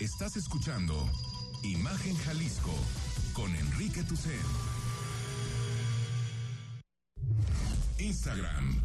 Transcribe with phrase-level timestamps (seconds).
[0.00, 0.94] Estás escuchando
[1.62, 2.72] Imagen Jalisco
[3.34, 4.32] con Enrique Tucen.
[7.98, 8.82] Instagram,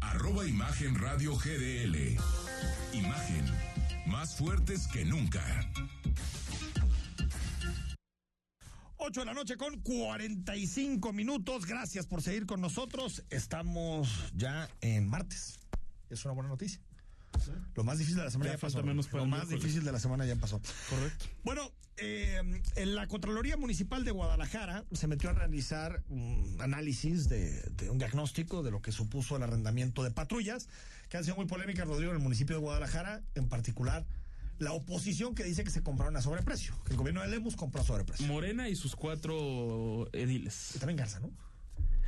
[0.00, 2.18] arroba Imagen Radio GDL.
[2.92, 3.44] Imagen,
[4.08, 5.44] más fuertes que nunca.
[8.96, 11.66] 8 de la noche con 45 minutos.
[11.66, 13.22] Gracias por seguir con nosotros.
[13.30, 15.60] Estamos ya en martes.
[16.10, 16.80] Es una buena noticia.
[17.74, 18.82] Lo más difícil de la semana Ya pasó.
[18.82, 19.62] menos Lo más miércoles.
[19.62, 20.60] difícil de la semana ya pasó.
[20.90, 21.26] Correcto.
[21.44, 22.40] Bueno, eh,
[22.76, 27.98] en la Contraloría Municipal de Guadalajara se metió a realizar un análisis de, de un
[27.98, 30.68] diagnóstico de lo que supuso el arrendamiento de patrullas,
[31.08, 34.06] que han sido muy polémicas, Rodrigo, en el municipio de Guadalajara, en particular
[34.58, 37.80] la oposición que dice que se compraron a sobreprecio, que el gobierno de Lemus compró
[37.80, 38.26] a sobreprecio.
[38.26, 40.74] Morena y sus cuatro Y ediles.
[40.80, 41.30] también Garza, ¿no?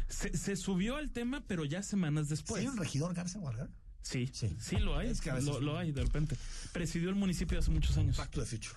[0.08, 2.60] Se, se subió al tema, pero ya semanas después.
[2.60, 3.70] ¿Hay un regidor Garza Guadalajara?
[4.02, 4.56] Sí, Sí.
[4.60, 5.08] sí, lo hay.
[5.10, 6.36] Es que a veces- lo, lo hay de repente.
[6.72, 8.16] Presidió el municipio hace muchos años.
[8.16, 8.74] Back to the future.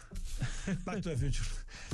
[0.85, 1.45] Back to the future.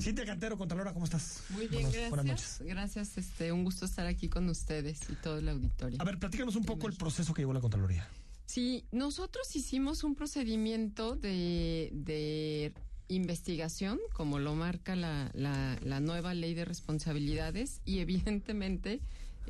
[0.02, 1.44] Cintia Cantero, Contralora, ¿cómo estás?
[1.50, 2.10] Muy bien, Buenas- gracias.
[2.10, 2.62] Buenas noches.
[2.66, 6.02] Gracias, este, un gusto estar aquí con ustedes y todo el auditorio.
[6.02, 8.08] A ver, platícanos un poco el proceso que llevó la Contraloría.
[8.46, 12.74] Sí, nosotros hicimos un procedimiento de, de
[13.10, 19.02] investigación, como lo marca la, la, la nueva ley de responsabilidades, y evidentemente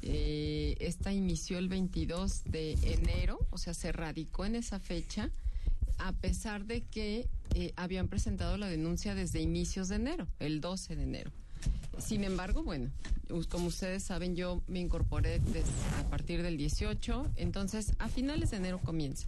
[0.01, 5.29] eh, esta inició el 22 de enero, o sea, se radicó en esa fecha,
[5.97, 10.95] a pesar de que eh, habían presentado la denuncia desde inicios de enero, el 12
[10.95, 11.31] de enero.
[11.97, 12.89] Sin embargo, bueno,
[13.49, 15.65] como ustedes saben, yo me incorporé des-
[15.99, 19.27] a partir del 18, entonces a finales de enero comienza.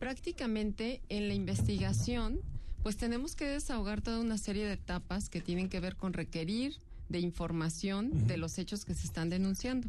[0.00, 2.40] Prácticamente en la investigación,
[2.82, 6.74] pues tenemos que desahogar toda una serie de etapas que tienen que ver con requerir
[7.12, 9.88] de información de los hechos que se están denunciando.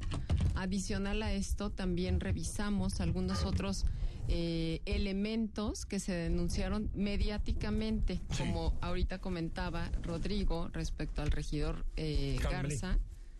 [0.55, 3.85] Adicional a esto, también revisamos algunos otros
[4.27, 12.37] eh, elementos que se denunciaron mediáticamente, como ahorita comentaba Rodrigo respecto al regidor eh.
[12.41, 12.99] Garza.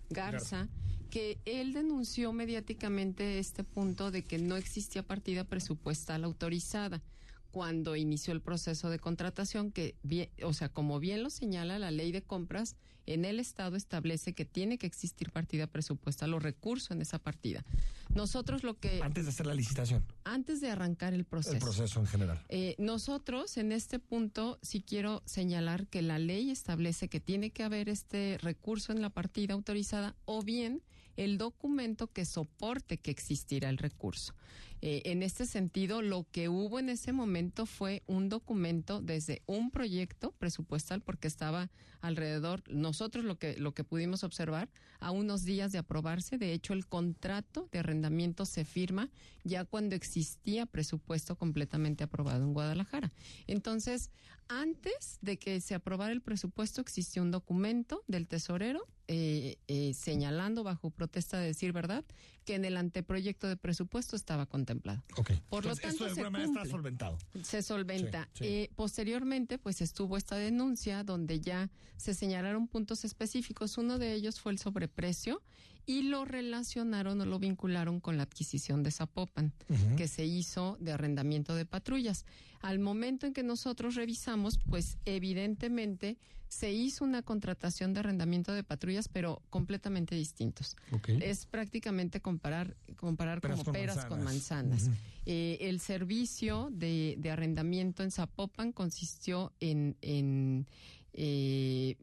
[0.10, 0.68] Garza,
[1.10, 7.02] que él denunció mediáticamente este punto de que no existía partida presupuestal autorizada
[7.54, 11.92] cuando inició el proceso de contratación que bien, o sea, como bien lo señala la
[11.92, 12.76] ley de compras,
[13.06, 17.64] en el estado establece que tiene que existir partida presupuestal o recurso en esa partida.
[18.10, 22.00] Nosotros lo que Antes de hacer la licitación, antes de arrancar el proceso el proceso
[22.00, 22.44] en general.
[22.50, 27.62] eh, nosotros en este punto sí quiero señalar que la ley establece que tiene que
[27.62, 30.82] haber este recurso en la partida autorizada o bien
[31.18, 34.34] el documento que soporte que existirá el recurso.
[34.86, 39.72] Eh, en este sentido, lo que hubo en ese momento fue un documento desde un
[39.72, 41.70] proyecto presupuestal porque estaba
[42.02, 44.68] alrededor, nosotros lo que, lo que pudimos observar,
[45.00, 49.10] a unos días de aprobarse, de hecho el contrato de arrendamiento se firma
[49.46, 53.14] ya cuando existía presupuesto completamente aprobado en Guadalajara.
[53.48, 54.12] Entonces,
[54.50, 60.64] antes de que se aprobara el presupuesto existió un documento del tesorero eh, eh, señalando
[60.64, 62.06] bajo protesta de decir verdad
[62.46, 64.73] que en el anteproyecto de presupuesto estaba contemplado.
[65.18, 65.32] Ok.
[65.50, 66.72] Por lo tanto, esto de se alguna manera está cumple.
[66.72, 67.18] solventado.
[67.44, 68.30] Se solventa.
[68.34, 68.46] Sí, sí.
[68.46, 73.78] Eh, posteriormente, pues estuvo esta denuncia donde ya se señalaron puntos específicos.
[73.78, 75.42] Uno de ellos fue el sobreprecio
[75.86, 79.54] y lo relacionaron o lo vincularon con la adquisición de Zapopan,
[79.98, 82.26] que se hizo de arrendamiento de patrullas.
[82.62, 86.18] Al momento en que nosotros revisamos, pues evidentemente
[86.48, 90.78] se hizo una contratación de arrendamiento de patrullas, pero completamente distintos.
[91.08, 94.84] Es prácticamente comparar, comparar Peras como con peras con manzanas.
[94.84, 95.00] manzanas.
[95.26, 100.68] Eh, el servicio de, de arrendamiento en Zapopan consistió en, en
[101.14, 101.98] eh,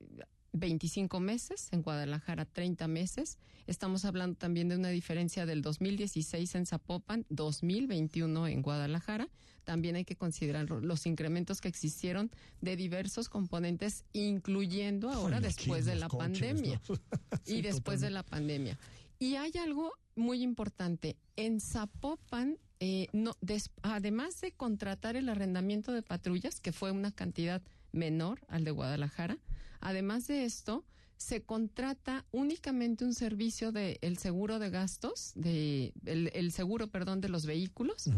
[0.52, 3.38] 25 meses, en Guadalajara 30 meses.
[3.66, 9.28] Estamos hablando también de una diferencia del 2016 en Zapopan, 2021 en Guadalajara.
[9.64, 15.42] También hay que considerar lo- los incrementos que existieron de diversos componentes, incluyendo ahora Ay,
[15.78, 16.80] después de la pandemia.
[16.88, 16.96] ¿no?
[17.44, 18.78] Sí, y después de la pandemia.
[19.18, 21.16] Y hay algo muy importante.
[21.36, 27.12] En Zapopan, eh, no, des- además de contratar el arrendamiento de patrullas, que fue una
[27.12, 29.38] cantidad menor al de Guadalajara,
[29.80, 30.84] además de esto,
[31.16, 37.20] se contrata únicamente un servicio de el seguro de gastos, de el, el seguro, perdón,
[37.20, 38.08] de los vehículos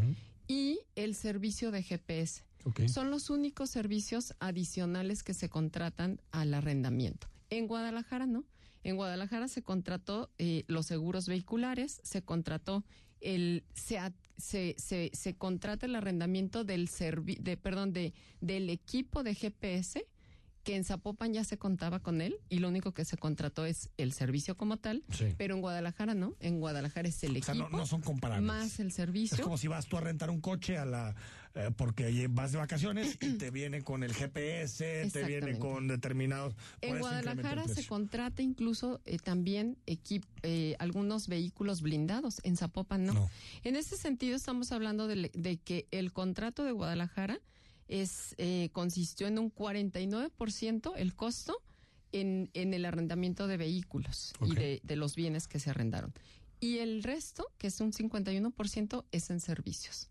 [0.47, 2.44] y el servicio de GPS.
[2.64, 2.87] Ok.
[2.87, 7.26] Son los únicos servicios adicionales que se contratan al arrendamiento.
[7.50, 8.44] En Guadalajara no.
[8.85, 12.85] En Guadalajara se contrató eh, los seguros vehiculares, se contrató
[13.20, 13.99] el se,
[14.37, 20.05] se, se, se contrata el arrendamiento del servi de perdón de del equipo de GPS
[20.62, 23.91] que en Zapopan ya se contaba con él y lo único que se contrató es
[23.97, 25.26] el servicio como tal, Sí.
[25.37, 28.47] pero en Guadalajara no, en Guadalajara es el O sea, equipo no, no son comparables.
[28.47, 29.43] más el Es servicio.
[29.43, 31.14] como si vas tú a rentar un coche a la
[31.55, 36.55] eh, porque vas de vacaciones y te viene con el GPS, te viene con determinados.
[36.81, 43.12] En Guadalajara se contrata incluso eh, también equip- eh, algunos vehículos blindados, en Zapopan no.
[43.12, 43.31] No.
[43.65, 47.38] En ese sentido estamos hablando de que el contrato de Guadalajara
[47.88, 51.62] es eh, consistió en un 49% el costo
[52.12, 56.12] en, en el arrendamiento de vehículos y de, de los bienes que se arrendaron.
[56.61, 60.08] Y el resto, que es un 51%, es en servicios.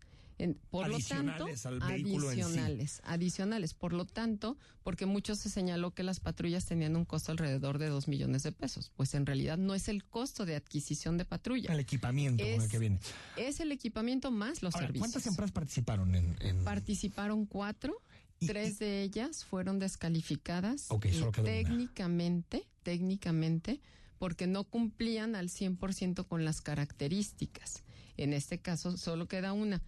[0.70, 2.42] Por lo tanto, Adicionales al vehículo en sí.
[2.42, 3.74] adicionales, adicionales.
[3.74, 7.88] Por lo tanto, porque mucho se señaló que las patrullas tenían un costo alrededor de
[7.88, 8.90] 2 millones de pesos.
[8.96, 11.72] Pues en realidad no es el costo de adquisición de patrulla.
[11.72, 12.98] El equipamiento con el Es que viene.
[13.36, 15.10] Es el equipamiento más los Ahora, servicios.
[15.12, 17.94] ¿cuántas empresas participaron en, en- Participaron cuatro,
[18.40, 20.98] Y- tres de ellas fueron descalificadas solo
[21.28, 21.30] una.
[21.44, 23.80] técnicamente, técnicamente,
[24.18, 27.82] porque no cumplían al 100% con las características.
[28.16, 29.82] En este caso solo queda una.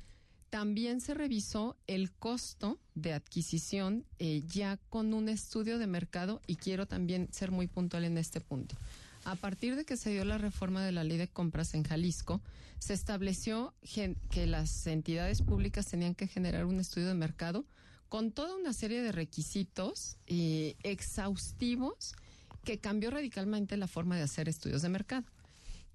[0.55, 6.55] También se revisó el costo de adquisición eh, ya con un estudio de mercado y
[6.55, 8.77] quiero también ser muy puntual en este punto.
[9.25, 12.41] A partir de que se dio la reforma de la ley de compras en Jalisco,
[12.79, 13.75] se estableció
[14.31, 17.65] que las entidades públicas tenían que generar un estudio de mercado
[18.09, 20.19] con toda una serie de requisitos
[20.85, 22.15] exhaustivos
[22.63, 25.27] que cambió radicalmente la forma de hacer estudios de mercado.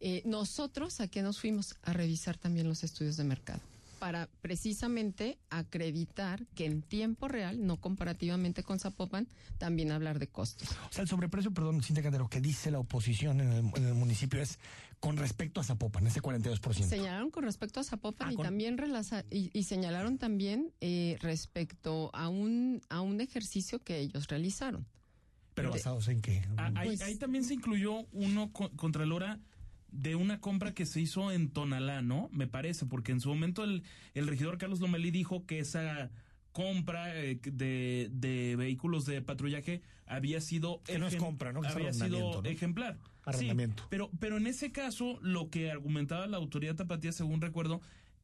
[0.02, 3.62] Eh, nosotros a qué nos fuimos a revisar también los estudios de mercado
[4.00, 10.70] para precisamente acreditar que en tiempo real, no comparativamente con Zapopan, también hablar de costos.
[10.90, 13.94] O sea, el sobreprecio, perdón, Cintia Cantero, que dice la oposición en el, en el
[13.94, 14.58] municipio es
[15.00, 16.84] con respecto a Zapopan, ese 42%.
[16.84, 21.18] Señalaron con respecto a Zapopan Ah, y con- también relaza- y, y señalaron también eh,
[21.22, 24.86] respecto a un a un ejercicio que ellos realizaron.
[25.54, 26.46] Pero de- basados en qué?
[26.58, 29.40] Ah, ahí, Pues- ahí también se incluyó uno co- contra Lora
[29.92, 32.30] de una compra que se hizo en Tonalá, ¿no?
[32.32, 33.84] Me parece, porque en su momento el,
[34.14, 36.12] el regidor Carlos Lomelí dijo que esa
[36.52, 41.62] compra eh, de, de vehículos de patrullaje había sido Que no es compra, ¿no?
[41.62, 42.50] Que había sido ¿no?
[42.50, 42.98] ejemplar.
[43.24, 43.84] Arrendamiento.
[43.84, 47.82] Sí, pero, pero en ese caso, lo que argumentaba la autoridad tapatía, según recuerdo,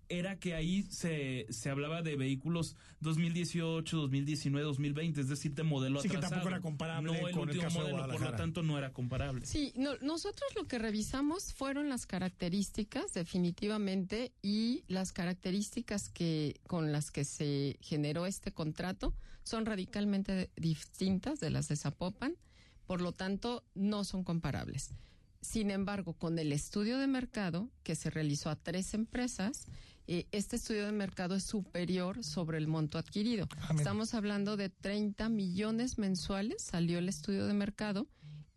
[0.10, 6.02] era que ahí se, se hablaba de vehículos 2018, 2019, 2020, es decir, de modelo
[6.02, 6.42] Sí, que atrasado.
[6.42, 8.78] tampoco era comparable no el con el último caso de modelo, por lo tanto no
[8.78, 9.46] era comparable.
[9.46, 16.92] Sí, no, nosotros lo que revisamos fueron las características definitivamente y las características que con
[16.92, 19.14] las que se generó este contrato
[19.44, 22.36] son radicalmente distintas de las de Zapopan,
[22.86, 24.92] por lo tanto no son comparables.
[25.46, 29.68] Sin embargo, con el estudio de mercado que se realizó a tres empresas,
[30.08, 33.48] eh, este estudio de mercado es superior sobre el monto adquirido.
[33.62, 33.76] Ah.
[33.78, 38.08] Estamos hablando de 30 millones mensuales, salió el estudio de mercado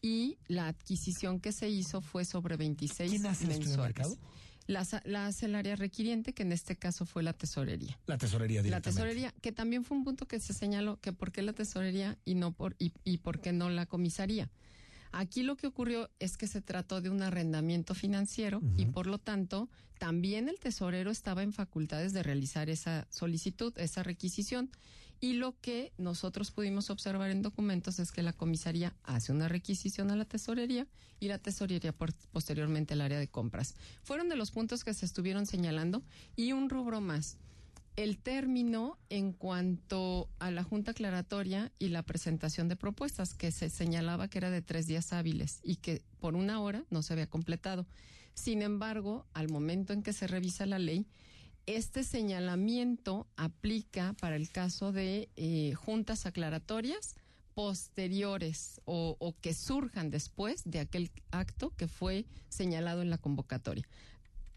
[0.00, 3.96] y la adquisición que se hizo fue sobre 26 ¿Quién hace el estudio de mensuales.
[3.96, 4.18] mercado?
[4.66, 7.98] La, la hace el área requiriente, que en este caso fue la tesorería.
[8.06, 11.42] La tesorería La tesorería, que también fue un punto que se señaló, que por qué
[11.42, 14.50] la tesorería y no por y, y por qué no la comisaría.
[15.12, 19.18] Aquí lo que ocurrió es que se trató de un arrendamiento financiero y por lo
[19.18, 19.68] tanto
[19.98, 24.70] también el tesorero estaba en facultades de realizar esa solicitud, esa requisición.
[25.20, 30.12] Y lo que nosotros pudimos observar en documentos es que la comisaría hace una requisición
[30.12, 30.86] a la tesorería
[31.18, 33.74] y la tesorería por- posteriormente al área de compras.
[34.04, 36.04] Fueron de los puntos que se estuvieron señalando
[36.36, 37.36] y un rubro más
[37.98, 43.70] el término en cuanto a la junta aclaratoria y la presentación de propuestas, que se
[43.70, 47.26] señalaba que era de tres días hábiles y que por una hora no se había
[47.26, 47.86] completado.
[48.34, 51.08] Sin embargo, al momento en que se revisa la ley,
[51.66, 57.16] este señalamiento aplica para el caso de eh, juntas aclaratorias
[57.54, 63.88] posteriores o, o que surjan después de aquel acto que fue señalado en la convocatoria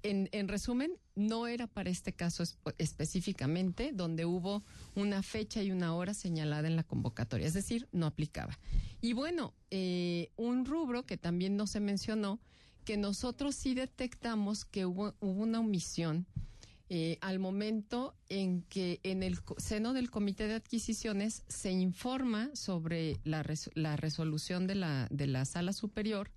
[0.03, 4.63] en, en resumen, no era para este caso esp- específicamente donde hubo
[4.95, 8.57] una fecha y una hora señalada en la convocatoria, es decir, no aplicaba.
[9.01, 12.39] Y bueno, eh, un rubro que también no se mencionó,
[12.85, 16.25] que nosotros sí detectamos que hubo, hubo una omisión
[16.89, 23.17] eh, al momento en que en el seno del comité de adquisiciones se informa sobre
[23.23, 26.31] la, res- la resolución de la, de la sala superior,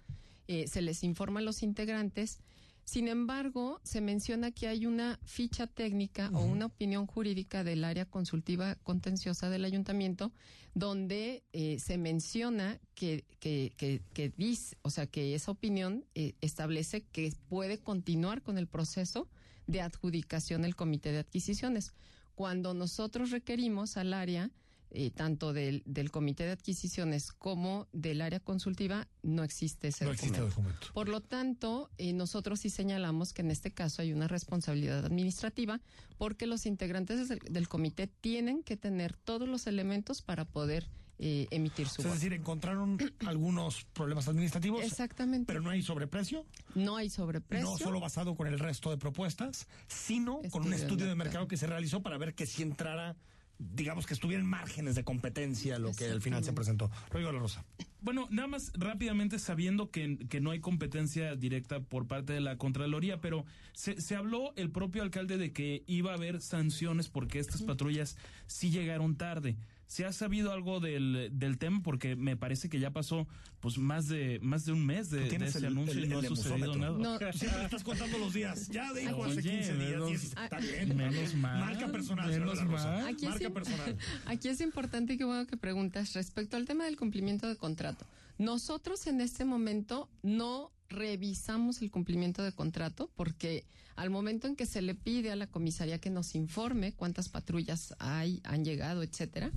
[0.46, 2.38] eh, se les informa a los integrantes,
[2.84, 8.04] sin embargo, se menciona que hay una ficha técnica o una opinión jurídica del área
[8.04, 10.32] consultiva contenciosa del ayuntamiento
[10.74, 16.34] donde eh, se menciona que, que, que, que dice, o sea, que esa opinión eh,
[16.40, 19.28] establece que puede continuar con el proceso
[19.66, 21.94] de adjudicación del comité de adquisiciones.
[22.34, 24.50] Cuando nosotros requerimos al área
[24.96, 30.12] eh, tanto del, del comité de adquisiciones como del área consultiva, no existe ese No
[30.12, 30.60] existe documento.
[30.62, 30.92] documento.
[30.94, 35.80] Por lo tanto, eh, nosotros sí señalamos que en este caso hay una responsabilidad administrativa
[36.16, 41.46] porque los integrantes del, del comité tienen que tener todos los elementos para poder eh,
[41.50, 45.46] emitir su O sea, es decir, encontraron algunos problemas administrativos, Exactamente.
[45.46, 47.68] pero no hay sobreprecio, no hay sobreprecio.
[47.70, 51.56] no solo basado con el resto de propuestas, sino con un Estudio de mercado que
[51.56, 53.16] se realizó para ver que si entrara,
[53.58, 56.90] digamos que estuviera en márgenes de competencia lo que al final se presentó.
[57.10, 57.64] Rodrigo de la Rosa.
[58.00, 62.58] Bueno, nada más rápidamente sabiendo que, que no hay competencia directa por parte de la
[62.58, 67.38] Contraloría, pero se, se habló el propio alcalde de que iba a haber sanciones porque
[67.38, 69.56] estas patrullas sí llegaron tarde.
[69.86, 71.82] ¿Se ha sabido algo del, del tema?
[71.82, 73.26] Porque me parece que ya pasó
[73.60, 76.18] pues más de más de un mes de, de ese el- anuncio el- y no
[76.20, 76.96] el ha sucedido nada.
[76.98, 77.18] No.
[77.32, 78.68] Siempre estás contando los días.
[78.68, 79.78] Ya dijo hace Oye, 15 días.
[79.90, 80.96] menos- 10, está bien.
[80.96, 83.06] menos mal, Marca personal, menos la mal.
[83.06, 83.52] Aquí Marca sí.
[83.52, 83.96] personal.
[84.26, 88.06] Aquí es importante que bueno que preguntas respecto al tema del cumplimiento de contrato.
[88.38, 93.64] Nosotros en este momento no revisamos el cumplimiento de contrato porque
[93.96, 97.94] al momento en que se le pide a la comisaría que nos informe cuántas patrullas
[98.00, 99.52] hay, han llegado, etcétera,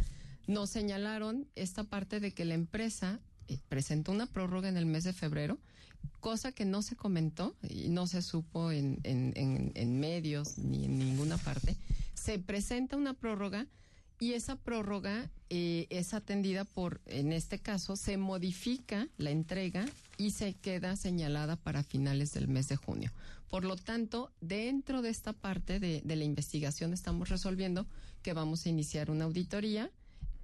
[0.48, 5.04] nos señalaron esta parte de que la empresa eh, presentó una prórroga en el mes
[5.04, 5.58] de febrero,
[6.20, 11.38] cosa que no se comentó y no se supo en, en- medios ni en ninguna
[11.38, 11.76] parte.
[12.14, 13.68] Se presenta una prórroga
[14.20, 19.86] y esa prórroga eh, es atendida por, en este caso, se modifica la entrega
[20.18, 23.12] y se queda señalada para finales del mes de junio.
[23.50, 27.86] Por lo tanto, dentro de esta parte de la investigación estamos resolviendo
[28.24, 29.90] que vamos a iniciar una auditoría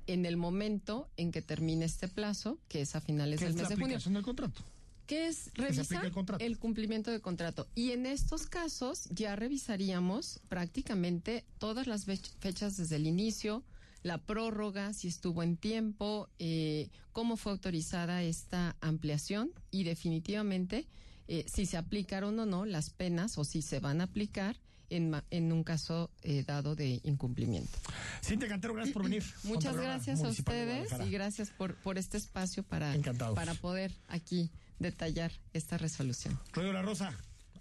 [0.07, 3.55] en el momento en que termine este plazo, que es a finales ¿Qué del es
[3.57, 4.62] la mes de junio del contrato?
[5.05, 7.67] que es revisar el cumplimiento de contrato.
[7.75, 13.63] Y en estos casos ya revisaríamos prácticamente todas las fech- fechas desde el inicio,
[14.01, 20.88] la prórroga, si estuvo en tiempo, eh, cómo fue autorizada esta ampliación y definitivamente
[21.27, 24.57] eh, si se aplicaron o no las penas o si se van a aplicar
[24.98, 27.78] en, un caso eh, dado de incumplimiento.
[28.24, 29.24] Cintia Cantero, gracias por venir.
[29.44, 33.36] Muchas gracias a ustedes y gracias por, por este espacio para, Encantados.
[33.36, 36.40] para poder aquí detallar esta resolución.
[36.54, 37.14] Rodrigo la Rosa,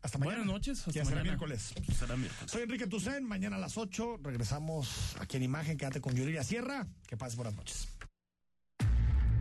[0.03, 0.39] hasta mañana.
[0.39, 0.79] Buenas noches.
[0.81, 1.23] Hasta Ya será mañana.
[1.23, 1.73] miércoles.
[1.99, 2.51] Será miércoles.
[2.51, 6.87] Soy Enrique Tucen, mañana a las 8 regresamos aquí en Imagen, quédate con Yuridia Sierra,
[7.07, 7.89] que pases buenas noches.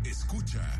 [0.05, 0.79] Escucha